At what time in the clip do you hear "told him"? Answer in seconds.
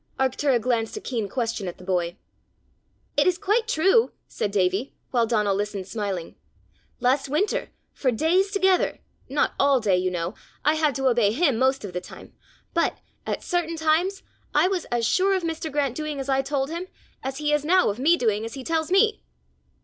16.41-16.87